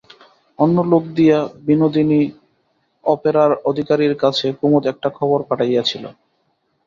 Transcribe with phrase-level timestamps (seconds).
[0.59, 2.21] অন্য লোক দিয়া বিনোদিনী
[3.03, 6.03] অপেরার অধিকারীর কাছে কুমুদ একটা খবর পাঠাইয়াছিল।